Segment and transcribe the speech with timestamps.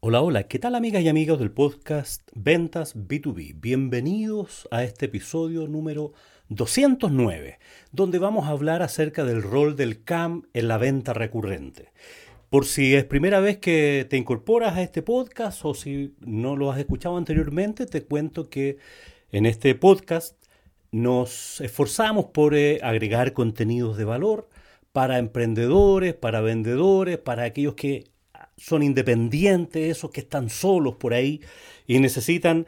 [0.00, 3.60] Hola, hola, ¿qué tal amigas y amigos del podcast Ventas B2B?
[3.60, 6.12] Bienvenidos a este episodio número
[6.48, 7.60] 209,
[7.92, 11.92] donde vamos a hablar acerca del rol del CAM en la venta recurrente.
[12.54, 16.70] Por si es primera vez que te incorporas a este podcast o si no lo
[16.70, 18.78] has escuchado anteriormente, te cuento que
[19.32, 20.40] en este podcast
[20.92, 24.48] nos esforzamos por eh, agregar contenidos de valor
[24.92, 28.04] para emprendedores, para vendedores, para aquellos que
[28.56, 31.40] son independientes, esos que están solos por ahí
[31.88, 32.66] y necesitan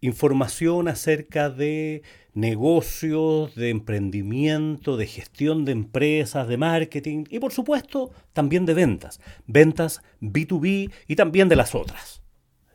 [0.00, 2.02] información acerca de
[2.34, 9.20] negocios, de emprendimiento, de gestión de empresas, de marketing y por supuesto también de ventas,
[9.46, 12.22] ventas B2B y también de las otras.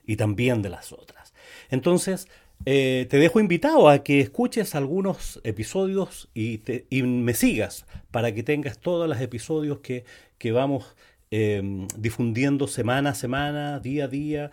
[0.05, 1.33] Y también de las otras.
[1.69, 2.27] Entonces,
[2.66, 8.33] eh, te dejo invitado a que escuches algunos episodios y, te- y me sigas para
[8.33, 10.05] que tengas todos los episodios que,
[10.38, 10.95] que vamos
[11.30, 11.61] eh,
[11.97, 14.52] difundiendo semana a semana, día a día.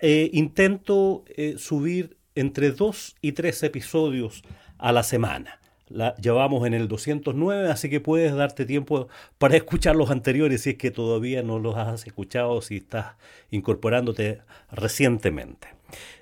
[0.00, 1.24] Eh, intento
[1.58, 4.42] subir entre dos y tres episodios
[4.78, 5.60] a la semana.
[5.88, 10.70] La, llevamos en el 209, así que puedes darte tiempo para escuchar los anteriores si
[10.70, 13.14] es que todavía no los has escuchado, si estás
[13.50, 15.68] incorporándote recientemente.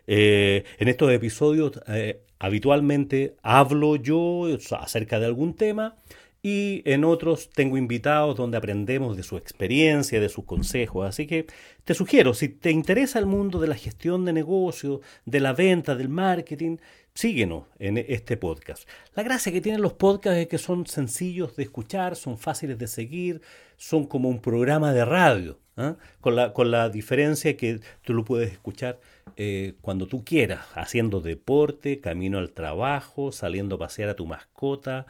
[0.06, 4.46] Eh, en estos episodios eh, habitualmente hablo yo
[4.78, 5.96] acerca de algún tema
[6.42, 11.06] y en otros tengo invitados donde aprendemos de su experiencia, de sus consejos.
[11.06, 11.46] Así que
[11.84, 15.96] te sugiero, si te interesa el mundo de la gestión de negocios, de la venta,
[15.96, 16.76] del marketing,
[17.12, 18.88] síguenos en este podcast.
[19.16, 22.86] La gracia que tienen los podcasts es que son sencillos de escuchar, son fáciles de
[22.86, 23.42] seguir,
[23.76, 25.96] son como un programa de radio, ¿ah?
[26.20, 29.00] con, la, con la diferencia que tú lo puedes escuchar
[29.36, 35.06] eh, cuando tú quieras, haciendo deporte, camino al trabajo, saliendo a pasear a tu mascota,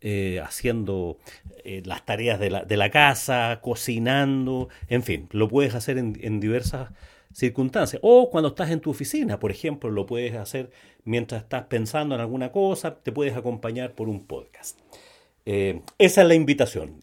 [0.00, 1.18] eh, haciendo
[1.64, 6.40] eh, las tareas de la, de la casa, cocinando, en fin, lo puedes hacer en,
[6.40, 6.90] diversas
[7.32, 8.00] circunstancias.
[8.04, 10.70] O cuando estás en tu oficina, por ejemplo, lo puedes hacer
[11.04, 14.78] mientras estás pensando en alguna cosa, te puedes acompañar por un podcast.
[15.46, 17.02] Eh, esa es la invitación.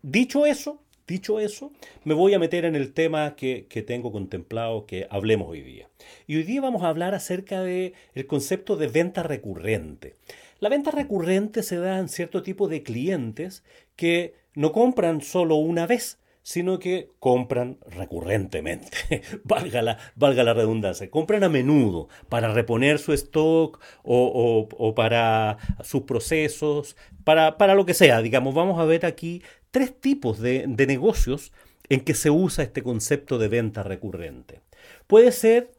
[0.00, 1.70] Dicho eso, dicho eso,
[2.04, 5.88] me voy a meter en el tema que, que tengo contemplado que hablemos hoy día.
[6.26, 10.14] Y hoy día vamos a hablar acerca del el concepto de venta recurrente.
[10.58, 13.62] La venta recurrente se da en cierto tipo de clientes
[13.94, 21.10] que no compran solo una vez, sino que compran recurrentemente, valga, la, valga la redundancia,
[21.10, 27.94] compran a menudo para reponer su stock o, para sus procesos, para, para lo que
[27.94, 28.22] sea.
[28.22, 31.52] Digamos, vamos a ver aquí tres tipos de, de negocios
[31.88, 34.62] en que se usa este concepto de venta recurrente.
[35.06, 35.72] Puede ser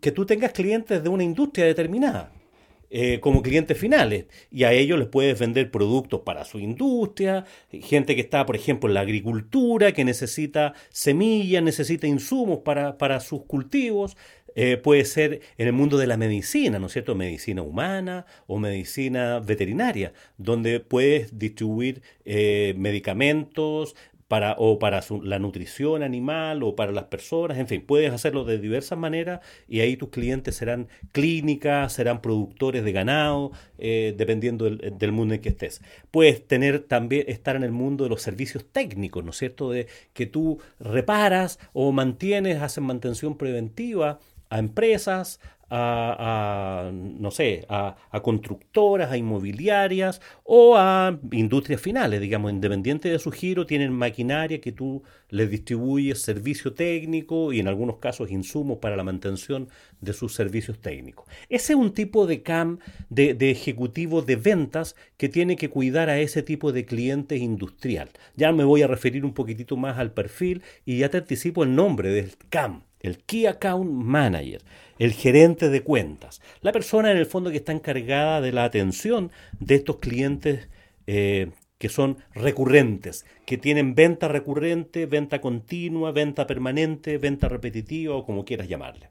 [0.00, 2.32] que tú tengas clientes de una industria determinada
[2.90, 8.14] eh, como clientes finales y a ellos les puedes vender productos para su industria, gente
[8.14, 13.44] que está, por ejemplo, en la agricultura, que necesita semillas, necesita insumos para, para sus
[13.44, 14.16] cultivos,
[14.58, 17.14] eh, puede ser en el mundo de la medicina, ¿no es cierto?
[17.14, 23.94] Medicina humana o medicina veterinaria, donde puedes distribuir eh, medicamentos,
[24.28, 28.44] para, o para su- la nutrición animal o para las personas, en fin, puedes hacerlo
[28.44, 34.64] de diversas maneras y ahí tus clientes serán clínicas, serán productores de ganado, eh, dependiendo
[34.64, 35.80] del, del mundo en que estés.
[36.10, 39.70] Puedes tener también, estar en el mundo de los servicios técnicos, ¿no es cierto?
[39.70, 45.40] De que tú reparas o mantienes, haces mantención preventiva a empresas,
[45.70, 53.18] a, no sé, a, a constructoras, a inmobiliarias o a industrias finales, digamos, independiente de
[53.18, 58.78] su giro, tienen maquinaria que tú les distribuyes servicio técnico y en algunos casos insumos
[58.78, 59.68] para la mantención
[60.00, 61.26] de sus servicios técnicos.
[61.48, 62.78] Ese es un tipo de CAM,
[63.08, 68.10] de, de ejecutivo de ventas que tiene que cuidar a ese tipo de clientes industrial.
[68.36, 71.74] Ya me voy a referir un poquitito más al perfil y ya te anticipo el
[71.74, 74.62] nombre del CAM el Key Account Manager,
[74.98, 79.30] el gerente de cuentas, la persona en el fondo que está encargada de la atención
[79.60, 80.68] de estos clientes
[81.06, 88.24] eh, que son recurrentes, que tienen venta recurrente, venta continua, venta permanente, venta repetitiva o
[88.24, 89.10] como quieras llamarle.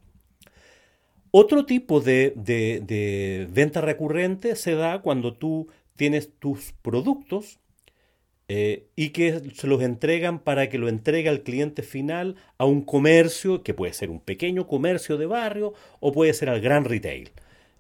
[1.32, 7.60] Otro tipo de, de, de venta recurrente se da cuando tú tienes tus productos
[8.48, 12.82] eh, y que se los entregan para que lo entregue al cliente final a un
[12.84, 17.32] comercio, que puede ser un pequeño comercio de barrio o puede ser al gran retail.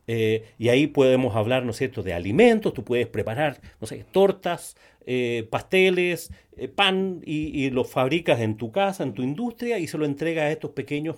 [0.08, 4.76] Eh, y ahí podemos hablar, ¿no de alimentos, tú puedes preparar, no sé, tortas,
[5.06, 6.32] eh, pasteles,
[6.76, 10.52] pan y, los fabricas en tu casa, en tu industria y se lo entregas a
[10.52, 11.18] estos pequeños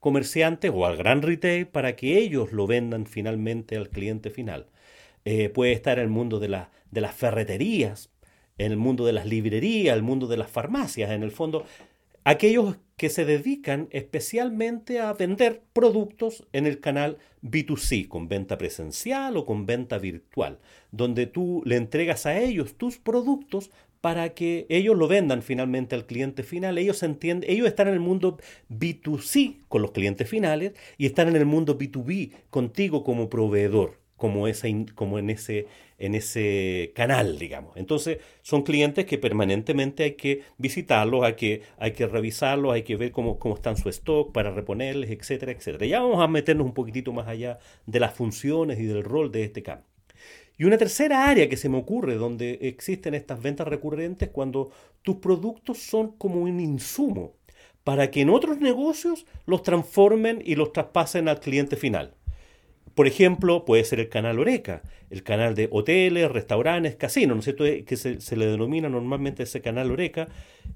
[0.00, 4.66] comerciantes o al gran retail para que ellos lo vendan finalmente al cliente final.
[5.54, 6.48] Puede estar el mundo de,
[6.90, 8.10] de las ferreterías,
[8.58, 11.64] en el mundo de las librerías, el mundo de las farmacias, en el fondo,
[12.24, 19.36] aquellos que se dedican especialmente a vender productos en el canal B2C, con venta presencial
[19.36, 20.58] o con venta virtual,
[20.90, 23.70] donde tú le entregas a ellos tus productos
[24.00, 26.78] para que ellos lo vendan finalmente al cliente final.
[26.78, 28.38] Ellos entienden, ellos están en el mundo
[28.68, 34.46] B2C con los clientes finales y están en el mundo B2B contigo como proveedor, como,
[34.94, 35.66] como en, ese,
[35.98, 37.74] en ese canal, digamos.
[37.78, 42.96] Entonces, son clientes que permanentemente hay que visitarlos, hay que, hay que revisarlos, hay que
[42.96, 45.86] ver cómo, cómo están su stock para reponerles, etcétera, etcétera.
[45.86, 49.44] Ya vamos a meternos un poquitito más allá de las funciones y del rol de
[49.44, 49.86] este campo.
[50.58, 54.72] Y una tercera área que se me ocurre donde existen estas ventas recurrentes cuando
[55.02, 57.34] tus productos son como un insumo
[57.84, 62.17] para que en otros negocios los transformen y los traspasen al cliente final.
[62.98, 67.44] Por ejemplo, puede ser el canal Oreca, el canal de hoteles, restaurantes, casinos, ¿no es
[67.44, 67.62] cierto?
[67.86, 70.26] Que se, le denomina normalmente ese canal Oreca,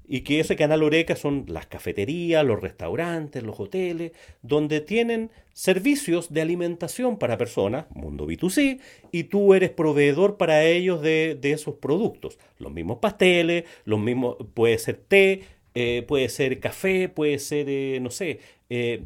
[0.07, 6.31] y que ese canal Oreca son las cafeterías, los restaurantes, los hoteles, donde tienen servicios
[6.31, 8.79] de alimentación para personas, mundo B2C,
[9.11, 12.39] y tú eres proveedor para ellos de, de esos productos.
[12.57, 15.41] Los mismos pasteles, los mismos, puede ser té,
[15.75, 18.39] eh, puede ser café, puede ser, eh, no sé,
[18.69, 19.03] eh,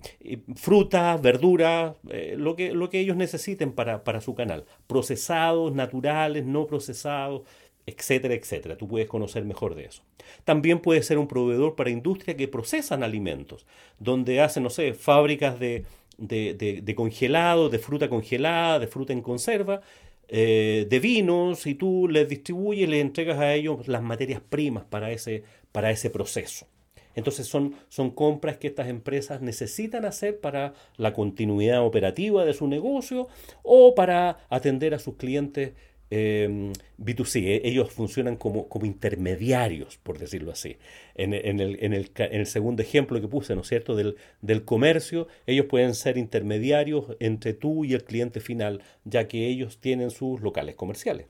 [0.55, 1.95] frutas, verduras,
[2.35, 4.65] lo, que, lo que ellos necesiten para, para su canal.
[4.87, 7.43] Procesados, naturales, no procesados,
[7.85, 8.77] etcétera, etcétera.
[8.77, 10.03] Tú puedes conocer mejor de eso.
[10.43, 13.65] También puede ser un proveedor para industria que procesan alimentos,
[13.99, 15.85] donde hacen, no sé, fábricas de,
[16.17, 19.81] de, de, de congelado, de fruta congelada, de fruta en conserva,
[20.29, 25.43] de vinos, y tú les distribuyes, les entregas a ellos las materias primas para ese,
[25.71, 26.67] para ese proceso.
[27.17, 32.67] Entonces son, son compras que estas empresas necesitan hacer para la continuidad operativa de su
[32.67, 33.27] negocio
[33.63, 35.73] o para atender a sus clientes
[36.09, 37.43] eh, B2C.
[37.43, 40.77] E, ellos funcionan como, como intermediarios, por decirlo así.
[41.15, 45.65] En, el, en, el, segundo ejemplo que puse, ¿no es cierto?, del, del comercio, ellos
[45.65, 50.75] pueden ser intermediarios entre tú y el cliente final, ya que ellos tienen sus locales
[50.75, 51.27] comerciales.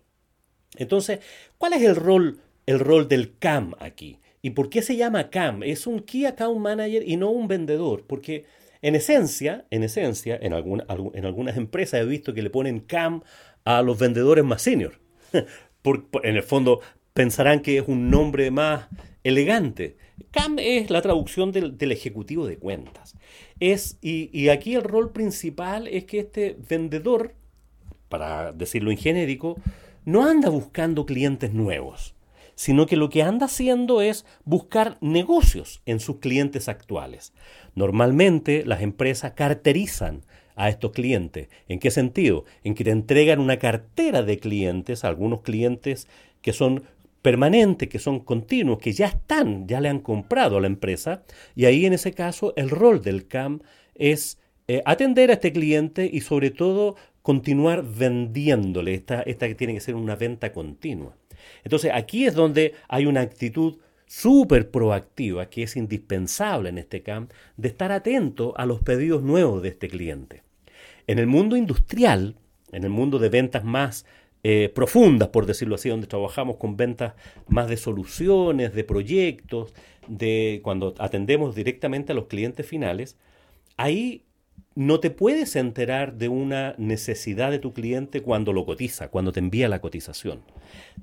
[0.75, 1.19] Entonces,
[1.57, 4.19] ¿cuál es el rol, el rol del CAM aquí?
[4.41, 5.63] ¿Y por qué se llama CAM?
[5.63, 8.45] Es un Key Account Manager y no un vendedor, porque
[8.81, 13.23] en esencia, en esencia, en, en algunas empresas he visto que le ponen CAM
[13.68, 14.94] a los vendedores más senior.
[15.34, 16.80] en el fondo
[17.14, 18.88] pensarán que es un nombre más
[19.25, 19.98] elegante.
[20.31, 23.16] CAM es la traducción del, ejecutivo de cuentas.
[23.60, 27.36] Es, y, y, aquí el rol principal es que este vendedor,
[28.08, 29.58] para decirlo en genérico,
[30.06, 32.16] no anda buscando clientes nuevos
[32.58, 37.31] sino que lo que anda haciendo es buscar negocios en sus clientes actuales.
[37.75, 40.24] Normalmente las empresas carterizan
[40.57, 41.48] a estos clientes.
[41.69, 42.44] ¿En qué sentido?
[42.63, 46.07] En que te entregan una cartera de clientes, algunos clientes
[46.42, 46.83] que son
[47.21, 51.24] permanentes, que son continuos, que ya están, ya le han comprado a la empresa,
[51.56, 53.62] y ahí en ese caso el rol del CAM
[53.95, 59.74] es eh, atender a este cliente y sobre todo continuar vendiéndole, esta, esta que tiene
[59.74, 61.18] que ser una venta continua.
[61.63, 67.31] Entonces aquí es donde hay una actitud súper proactiva que es indispensable en este camp
[67.57, 70.46] de estar atento a los pedidos nuevos de este cliente.
[71.07, 72.35] En el mundo industrial,
[72.71, 74.06] en el mundo de ventas más
[74.44, 77.14] eh, profundas, por decirlo así, donde trabajamos con ventas
[77.47, 79.73] más de soluciones, de proyectos,
[80.07, 83.18] de cuando atendemos directamente a los clientes finales,
[83.78, 84.23] ahí
[84.76, 89.40] no te puedes enterar de una necesidad de tu cliente cuando lo cotiza, cuando te
[89.40, 90.44] envía la cotización.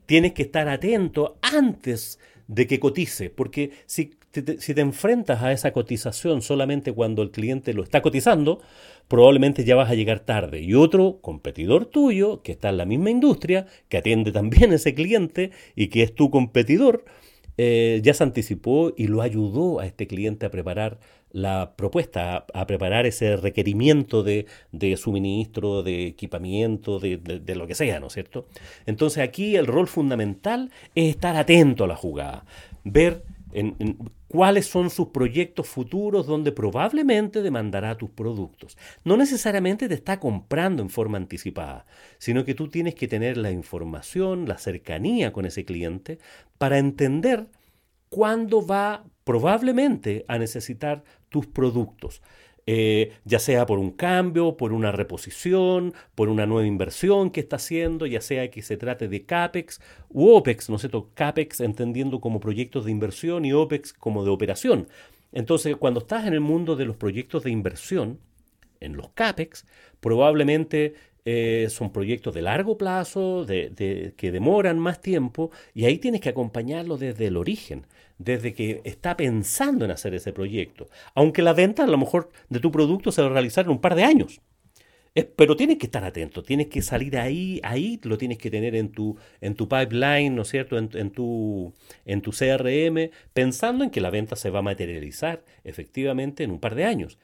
[0.07, 5.53] Tienes que estar atento antes de que cotice, porque si te, si te enfrentas a
[5.53, 8.61] esa cotización solamente cuando el cliente lo está cotizando,
[9.09, 10.61] probablemente ya vas a llegar tarde.
[10.61, 14.95] Y otro competidor tuyo, que está en la misma industria, que atiende también a ese
[14.95, 17.05] cliente y que es tu competidor,
[17.57, 20.99] eh, ya se anticipó y lo ayudó a este cliente a preparar
[21.31, 24.47] la propuesta, a, preparar ese requerimiento de,
[24.97, 28.47] suministro, de equipamiento, de, de, lo que sea, ¿no es cierto?
[28.87, 32.45] Entonces aquí el rol fundamental es estar atento a la jugada,
[32.85, 33.97] ver en,
[34.29, 38.77] cuáles son sus proyectos futuros donde probablemente demandará tus productos.
[39.05, 41.87] No necesariamente te está comprando en forma anticipada,
[42.19, 46.19] sino que tú tienes que tener la información, la cercanía con ese cliente
[46.59, 47.47] para entender
[48.09, 51.03] cuándo va probablemente a necesitar
[51.35, 52.23] tus productos.
[52.67, 57.57] Eh, ya sea por un cambio, por una reposición, por una nueva inversión que está
[57.57, 61.11] haciendo, ya sea que se trate de CAPEX u OPEX, ¿no es cierto?
[61.15, 64.87] CAPEX entendiendo como proyectos de inversión y OPEX como de operación.
[65.33, 68.21] Entonces, cuando estás en el mundo de los proyectos de inversión,
[68.79, 69.67] en los CAPEX,
[69.99, 70.95] probablemente
[71.71, 77.27] son proyectos de largo plazo, que demoran más tiempo, y ahí tienes que acompañarlo desde
[77.29, 77.87] el origen,
[78.19, 80.89] desde que está pensando en hacer ese proyecto.
[81.15, 83.81] Aunque la venta a lo mejor de tu producto se va a realizar en un
[83.81, 84.41] par de años.
[85.37, 88.91] pero tienes que estar atento, tienes que salir ahí, ahí lo tienes que tener en
[88.91, 91.73] tu, en tu pipeline, ¿no es cierto?, en, en, tu,
[92.05, 96.59] en tu CRM, pensando en que la venta se va a materializar efectivamente en un
[96.59, 97.19] par de años.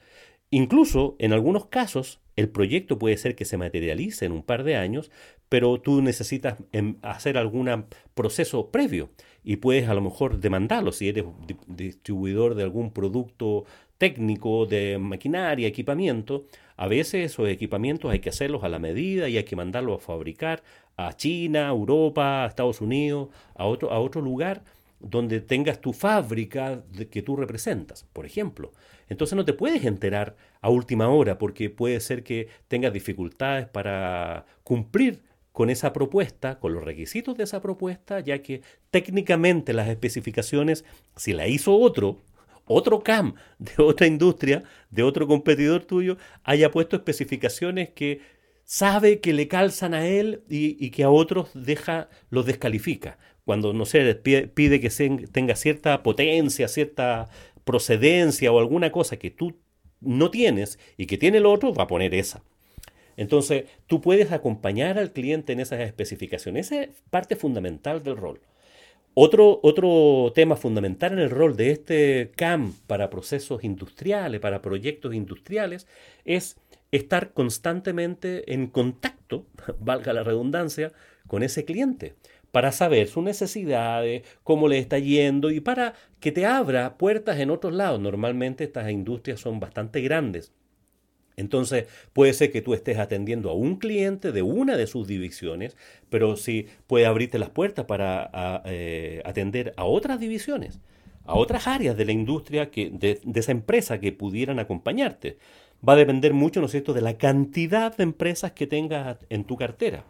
[0.51, 4.75] Incluso en algunos casos el proyecto puede ser que se materialice en un par de
[4.75, 5.11] años,
[5.47, 9.09] pero tú necesitas em, hacer algún proceso previo
[9.43, 11.25] y puedes a lo mejor demandarlo si eres
[11.67, 13.65] distribuidor de algún producto
[13.97, 16.45] técnico de maquinaria, equipamiento.
[16.75, 20.05] A veces esos equipamientos hay que hacerlos a la medida y hay que mandarlos a
[20.05, 20.63] fabricar
[20.97, 24.63] a China, Europa, Estados Unidos, a otro, a otro lugar
[25.01, 28.71] donde tengas tu fábrica que tú representas, por ejemplo.
[29.09, 34.45] Entonces no te puedes enterar a última hora porque puede ser que tengas dificultades para
[34.63, 40.85] cumplir con esa propuesta, con los requisitos de esa propuesta, ya que técnicamente las especificaciones,
[41.15, 42.19] si la hizo otro,
[42.65, 48.21] otro CAM de otra industria, de otro competidor tuyo, haya puesto especificaciones que
[48.63, 53.85] sabe que le calzan a él y, que a otros deja, los descalifica cuando, no
[53.85, 54.89] sé, pide que
[55.31, 57.29] tenga cierta potencia, cierta
[57.63, 59.57] procedencia o alguna cosa que tú
[59.99, 62.43] no tienes y que tiene el otro, va a poner esa.
[63.17, 66.67] Entonces, tú puedes acompañar al cliente en esas especificaciones.
[66.67, 68.41] Esa es parte fundamental del rol.
[69.13, 75.13] Otro, otro tema fundamental en el rol de este CAM para procesos industriales, para proyectos
[75.13, 75.85] industriales,
[76.23, 76.57] es
[76.91, 79.45] estar constantemente en contacto,
[79.79, 80.93] valga la redundancia,
[81.27, 82.15] con ese cliente
[82.51, 87.49] para saber sus necesidades, cómo le está yendo y para que te abra puertas en
[87.49, 87.99] otros lados.
[87.99, 90.51] Normalmente estas industrias son bastante grandes.
[91.37, 95.75] Entonces puede ser que tú estés atendiendo a un cliente de una de sus divisiones,
[96.09, 100.79] pero sí puede abrirte las puertas para eh, atender a otras divisiones,
[101.25, 105.37] a otras áreas de la industria, que, de, esa empresa que pudieran acompañarte.
[105.87, 109.45] Va a depender mucho, ¿no es cierto?, de la cantidad de empresas que tengas en
[109.45, 110.03] tu cartera.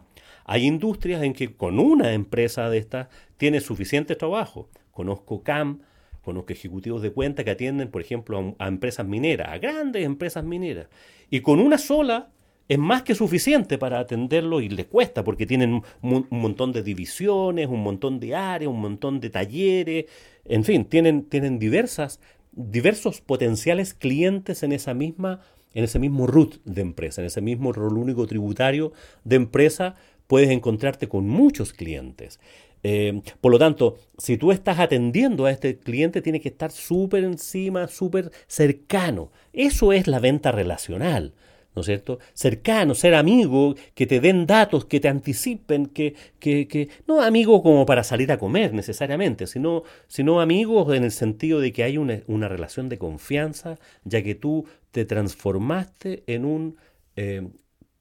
[0.44, 4.68] Hay industrias en que con una empresa de estas tiene suficiente trabajo.
[4.90, 5.80] Conozco CAM,
[6.22, 10.88] conozco ejecutivos de cuenta que atienden, por ejemplo, a, empresas mineras, a grandes empresas mineras.
[11.30, 12.30] Y con una sola
[12.68, 17.66] es más que suficiente para atenderlo y les cuesta porque tienen un, montón de divisiones,
[17.66, 20.06] un montón de áreas, un montón de talleres,
[20.44, 22.20] en fin, tienen, tienen diversas,
[22.52, 25.40] diversos potenciales clientes en esa misma
[25.74, 28.92] en ese mismo root de empresa, en ese mismo rol único tributario
[29.24, 29.94] de empresa
[30.26, 32.40] puedes encontrarte con muchos clientes.
[32.82, 37.24] Eh, por lo tanto, si tú estás atendiendo a este cliente, tiene que estar súper
[37.24, 39.30] encima, súper cercano.
[39.52, 41.34] Eso es la venta relacional.
[41.74, 42.18] ¿no es cierto?
[42.34, 47.62] Cercano, ser amigo, que te den datos, que te anticipen, que, que, que no amigos
[47.62, 51.98] como para salir a comer necesariamente, sino, sino amigos en el sentido de que hay
[51.98, 56.76] una, una relación de confianza, ya que tú te transformaste en un,
[57.16, 57.48] eh,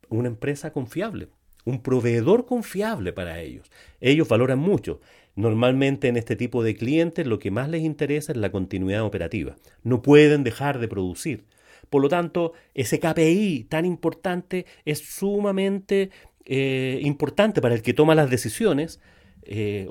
[0.10, 1.30] una empresa confiable
[1.66, 3.70] un proveedor confiable para ellos.
[4.00, 5.02] Ellos valoran mucho.
[5.36, 9.56] Normalmente en este tipo de clientes lo que más les interesa es la continuidad operativa.
[9.84, 11.46] No pueden dejar de producir.
[11.90, 16.10] Por lo tanto, ese KPI tan importante es sumamente
[16.46, 19.00] eh, importante para el que toma las decisiones,
[19.44, 19.88] eh,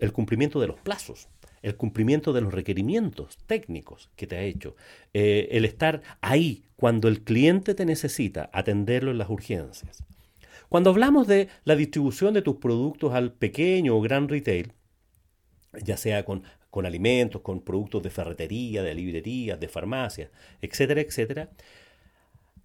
[0.00, 1.28] el cumplimiento de los plazos,
[1.62, 4.76] el cumplimiento de los requerimientos técnicos que te ha hecho,
[5.12, 10.04] eh, el estar ahí cuando el cliente te necesita, atenderlo en las urgencias.
[10.68, 14.72] Cuando hablamos de la distribución de tus productos al pequeño o gran retail,
[15.82, 16.42] ya sea con,
[16.84, 21.50] alimentos, con productos de ferretería, de librería, de farmacia, etcétera, etcétera,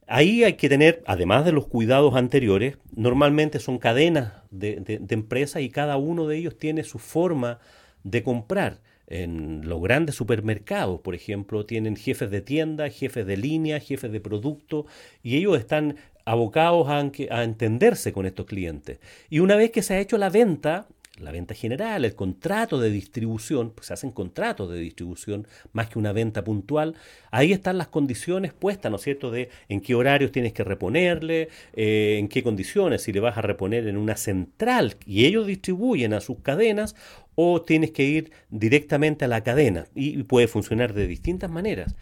[0.06, 5.62] Ahí hay que tener, además de los cuidados anteriores, normalmente son cadenas de, de, empresas
[5.62, 7.60] y cada uno de ellos tiene su forma
[8.04, 8.82] de comprar.
[9.08, 14.22] En los grandes supermercados, por ejemplo, tienen jefes de tienda, jefes de línea, jefes de
[14.22, 14.86] producto,
[15.22, 19.00] y ellos están abocados a, a, entenderse con estos clientes.
[19.30, 20.88] Y una vez que se ha hecho la venta,
[21.20, 26.00] la venta general, el contrato de distribución, pues se hacen contratos de distribución más que
[26.00, 26.96] una venta puntual,
[27.30, 31.50] ahí están las condiciones puestas, ¿no es cierto?, de en qué horarios tienes que reponerle,
[31.74, 36.14] eh, en qué condiciones, si le vas a reponer en una central y ellos distribuyen
[36.14, 36.96] a sus cadenas
[37.36, 41.96] o tienes que ir directamente a la cadena y puede funcionar de distintas maneras.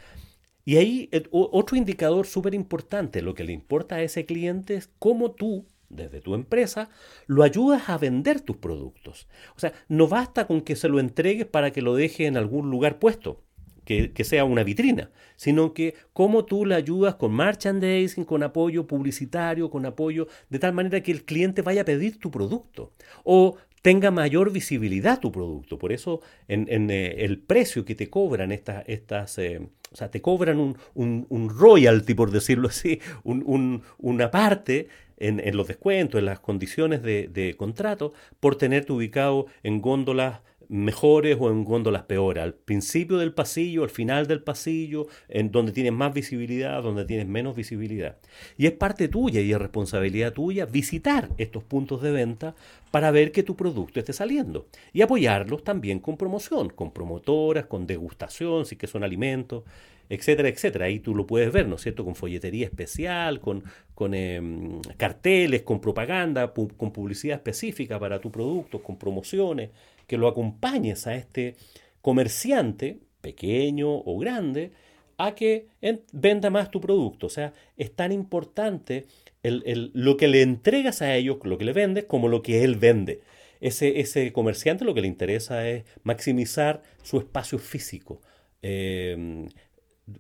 [0.64, 5.32] Y ahí otro indicador súper importante, lo que le importa a ese cliente es cómo
[5.32, 6.90] tú, desde tu empresa,
[7.28, 9.28] lo ayudas a vender tus productos.
[9.56, 12.70] O sea, no basta con que se lo entregues para que lo deje en algún
[12.70, 13.42] lugar puesto,
[13.86, 18.86] que, que, sea una vitrina, sino que cómo tú le ayudas con merchandising, con apoyo
[18.88, 22.94] publicitario, con apoyo de tal manera que el cliente vaya a pedir tu producto.
[23.24, 25.78] O tenga mayor visibilidad tu producto.
[25.78, 30.22] Por eso en, eh, el precio que te cobran estas, estas eh, o sea, te
[30.22, 34.88] cobran un, un, royalty, por decirlo así, una parte
[35.22, 41.36] en, los descuentos, en las condiciones de, de contrato, por tenerte ubicado en góndolas mejores
[41.38, 45.92] o en góndolas peores, al principio del pasillo, al final del pasillo, en donde tienes
[45.92, 48.16] más visibilidad, donde tienes menos visibilidad.
[48.58, 52.56] Y es parte tuya y es responsabilidad tuya visitar estos puntos de venta
[52.90, 57.86] para ver que tu producto esté saliendo y apoyarlos también con promoción, con promotoras, con
[57.86, 59.64] degustación, si que son alimentos,
[60.12, 60.86] etcétera, etcétera.
[60.86, 62.04] Ahí tú lo puedes ver, ¿no es cierto?
[62.04, 63.64] Con folletería especial, con,
[63.96, 69.70] con em, carteles, con propaganda, con publicidad específica para tu producto, con promociones,
[70.08, 71.56] que lo acompañes a este
[72.02, 74.74] comerciante, pequeño o grande,
[75.18, 75.68] a que
[76.12, 77.28] venda más tu producto.
[77.28, 79.06] O sea, es tan importante
[79.44, 83.22] lo que le entregas a ellos, lo que le vendes, como lo que él vende.
[83.62, 88.20] Ese, ese comerciante lo que le interesa es maximizar su espacio físico.
[88.62, 89.48] Eh,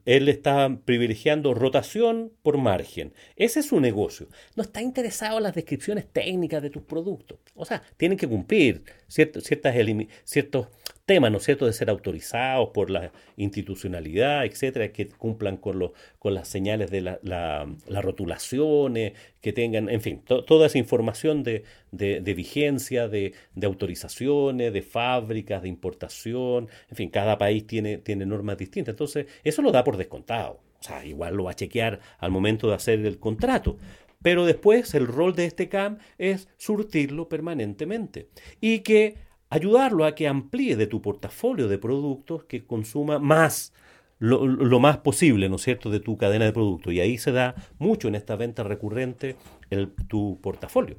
[0.06, 3.14] él está privilegiando rotación por margen.
[3.36, 4.28] Ese es su negocio.
[4.56, 7.40] No está interesado en las descripciones técnicas de tus productos.
[7.56, 9.76] O sea, tienen que cumplir ciertos, ciertas,
[10.24, 10.68] ciertos
[11.06, 15.92] temas, ¿no es cierto?, de ser autorizados por la institucionalidad, etcétera, que cumplan con, los,
[16.20, 21.64] con las señales de las la, rotulaciones, que tengan, en fin, toda esa información de,
[21.92, 28.26] de, vigencia, de, de, autorizaciones, de fábricas, de importación, en fin, cada país tiene, tiene
[28.26, 28.94] normas distintas.
[28.94, 30.62] Entonces, eso lo da por descontado.
[30.80, 33.78] O sea, igual lo va a chequear al momento de hacer el contrato.
[34.22, 38.30] Pero después el rol de este CAM es surtirlo permanentemente.
[38.60, 39.16] Y que
[39.50, 43.74] ayudarlo a que amplíe de tu portafolio de productos que consuma más,
[44.20, 46.94] lo, más posible, ¿no es cierto?, de tu cadena de productos.
[46.94, 49.36] Y ahí se da mucho en esta venta recurrente
[49.70, 50.98] el, tu portafolio,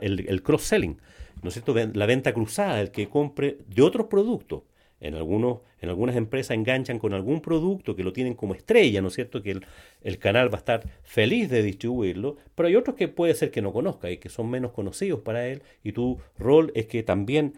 [0.00, 1.00] el, el cross-selling,
[1.42, 4.62] ¿no es cierto?, la venta cruzada, el que compre de otros productos
[5.00, 9.08] en, algunos, en algunas empresas enganchan con algún producto que lo tienen como estrella, ¿no
[9.08, 9.42] es cierto?
[9.42, 9.60] Que
[10.02, 13.62] el, canal va a estar feliz de distribuirlo, pero hay otros que puede ser que
[13.62, 17.54] no conozca y que son menos conocidos para él y tu rol es que también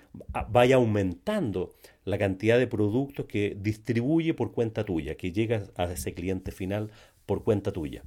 [0.50, 1.72] vaya aumentando
[2.04, 6.90] la cantidad de productos que distribuye por cuenta tuya, que llega a ese cliente final
[7.26, 8.04] por cuenta tuya.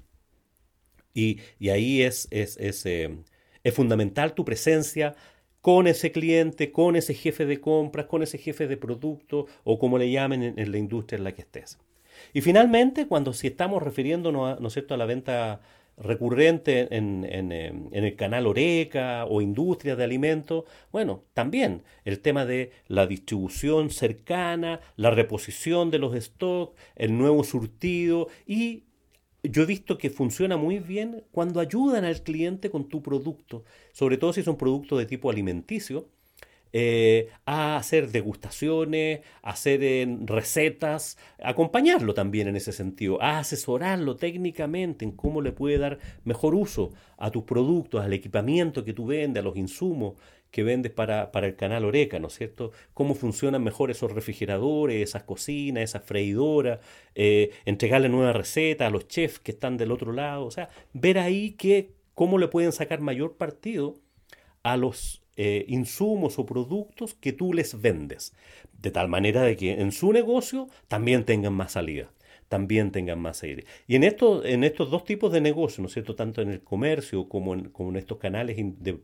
[1.16, 3.16] Y, ahí es, es, es, eh,
[3.64, 5.16] es fundamental tu presencia
[5.64, 9.98] con ese cliente, con ese jefe de compras, con ese jefe de producto o como
[9.98, 11.80] le llamen en, la industria en la que estés.
[12.34, 15.62] Y finalmente, cuando si estamos refiriéndonos a, ¿no a la venta
[15.96, 17.54] recurrente en, en,
[17.94, 24.82] el canal Oreca o industria de alimentos, bueno, también el tema de la distribución cercana,
[24.98, 28.84] la reposición de los stocks, el nuevo surtido y
[29.44, 34.18] yo he visto que funciona muy bien cuando ayudan al cliente con tu producto, sobre
[34.18, 36.10] todo si es un producto de tipo alimenticio,
[36.74, 44.16] eh, a hacer degustaciones, a hacer eh, recetas, acompañarlo también en ese sentido, a asesorarlo
[44.16, 49.06] técnicamente en cómo le puede dar mejor uso a tus productos, al equipamiento que tú
[49.06, 50.16] vendes, a los insumos
[50.54, 52.72] que vendes para, para, el canal Oreca, ¿no es cierto?
[52.94, 56.80] Cómo funcionan mejor esos refrigeradores, esas cocinas, esas freidoras,
[57.16, 61.18] eh, entregarle nuevas recetas a los chefs que están del otro lado, o sea, ver
[61.18, 63.96] ahí que, cómo le pueden sacar mayor partido
[64.62, 68.34] a los eh, insumos o productos que tú les vendes,
[68.82, 72.12] de tal manera de que en su negocio también tengan más salida
[72.50, 73.64] también tengan más salida.
[73.88, 77.28] Y en, en estos dos tipos de negocios, ¿no es cierto?, tanto en el comercio
[77.28, 79.00] como en, como en estos canales de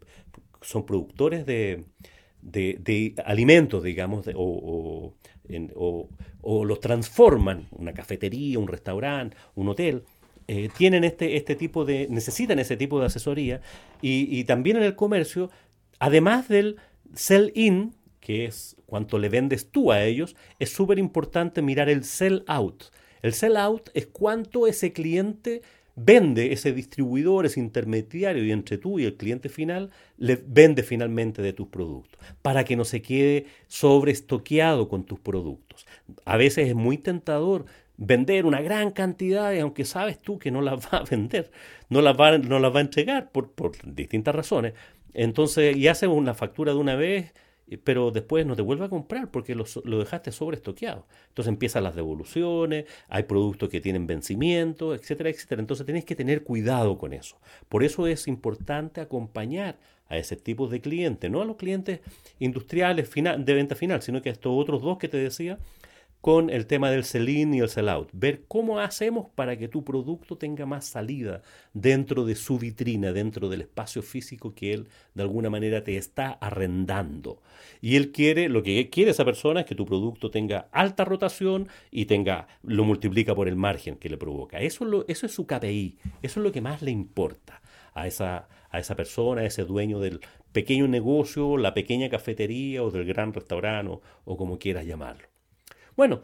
[0.61, 1.85] son productores de,
[2.41, 5.13] de, alimentos, digamos, o,
[6.41, 10.03] o, los transforman, una cafetería, un restaurante, un hotel,
[10.47, 13.61] eh, tienen este, este tipo de, necesitan ese tipo de asesoría
[14.01, 15.49] y, también en el comercio,
[15.99, 16.77] además del
[17.13, 22.85] sell-in, que es cuánto le vendes tú a ellos, es súper importante mirar el sell-out.
[23.21, 25.61] El sell-out es cuánto ese cliente
[25.95, 31.41] vende ese distribuidor, ese intermediario y entre tú y el cliente final, le vende finalmente
[31.41, 35.85] de tus productos, para que no se quede sobreestoqueado con tus productos.
[36.23, 37.65] A veces es muy tentador
[37.99, 41.51] vender una gran cantidad, aunque sabes tú que no las va a vender,
[41.89, 44.73] no las va, no las va a entregar por, por distintas razones.
[45.13, 47.33] Entonces, y haces una factura de una vez
[47.83, 51.05] pero después no te vuelve a comprar porque lo, lo dejaste sobreestoqueado.
[51.27, 55.61] Entonces empiezan las devoluciones, hay productos que tienen vencimiento, etcétera, etcétera.
[55.61, 57.37] Entonces tienes que tener cuidado con eso.
[57.67, 61.99] Por eso es importante acompañar a ese tipo de clientes, no a los clientes
[62.39, 65.59] industriales final, de venta final, sino que a estos otros dos que te decía,
[66.21, 68.09] con el tema del sell-in y el sell-out.
[68.11, 71.41] Ver cómo hacemos para que tu producto tenga más salida
[71.73, 76.31] dentro de su vitrina, dentro del espacio físico que él de alguna manera te está
[76.31, 77.41] arrendando.
[77.81, 81.69] Y él quiere, lo que quiere esa persona es que tu producto tenga alta rotación
[81.89, 84.59] y tenga, lo multiplica por el margen que le provoca.
[84.59, 87.61] Eso es, lo, eso es su KPI, eso es lo que más le importa
[87.93, 90.19] a esa, a esa persona, a ese dueño del
[90.51, 95.27] pequeño negocio, la pequeña cafetería o del gran restaurante o como quieras llamarlo.
[95.99, 96.21] Bueno,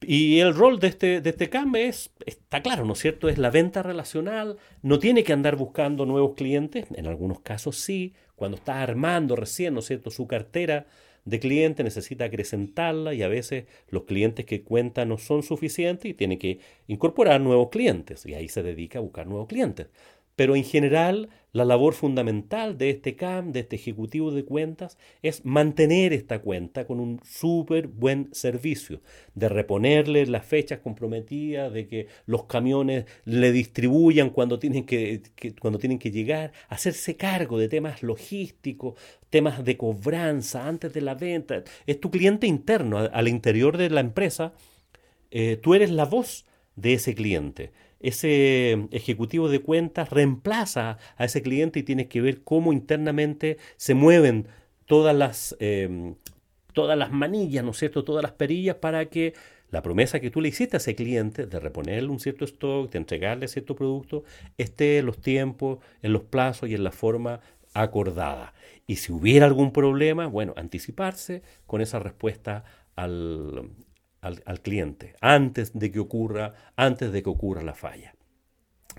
[0.00, 3.28] y el rol de este, de este CAM es, está claro, ¿no es cierto?
[3.28, 8.12] Es la venta relacional, no tiene que andar buscando nuevos clientes, en algunos casos sí,
[8.34, 10.88] cuando está armando recién, ¿no es cierto?, su cartera
[11.24, 16.14] de clientes necesita acrecentarla y a veces los clientes que cuentan no son suficientes y
[16.14, 19.86] tiene que incorporar nuevos clientes y ahí se dedica a buscar nuevos clientes.
[20.36, 25.44] Pero en general, la labor fundamental de este CAM, de este ejecutivo de cuentas, es
[25.44, 29.00] mantener esta cuenta con un súper buen servicio,
[29.36, 35.22] de reponerle las fechas comprometidas, de que los camiones le distribuyan cuando tienen que,
[35.60, 38.98] cuando tienen que llegar, hacerse cargo de temas logísticos,
[39.30, 41.62] temas de cobranza antes de la venta.
[41.86, 44.54] Es tu cliente interno, al interior de la empresa,
[45.30, 47.70] eh, tú eres la voz de ese cliente
[48.04, 53.94] ese ejecutivo de cuentas reemplaza a ese cliente y tienes que ver cómo internamente se
[53.94, 54.46] mueven
[54.86, 56.14] todas las, em,
[56.72, 58.04] todas las manillas, ¿no es cierto?
[58.04, 59.32] Todas las perillas para que
[59.70, 62.98] la promesa que tú le hiciste a ese cliente de reponerle un cierto stock, de
[62.98, 64.24] entregarle cierto producto,
[64.58, 67.40] esté en los tiempos, en los plazos y en la forma
[67.72, 68.54] acordada.
[68.86, 72.64] Y si hubiera algún problema, bueno, anticiparse con esa respuesta
[72.96, 73.70] al,
[74.24, 78.14] al, cliente antes de que ocurra, antes de que ocurra la falla.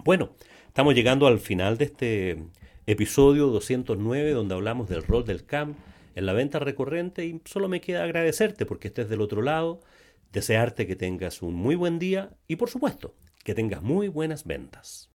[0.03, 0.35] Bueno,
[0.67, 2.37] estamos llegando al final de este
[2.85, 5.75] episodio 209 donde hablamos del rol del CAM
[6.15, 9.81] en la venta recurrente y solo me queda agradecerte porque estés del otro lado,
[10.31, 15.09] desearte que tengas un muy buen día y por supuesto que tengas muy buenas ventas.